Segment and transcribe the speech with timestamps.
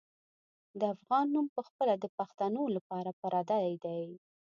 [0.79, 4.05] د افغان نوم پخپله د پښتنو لپاره پردی دی.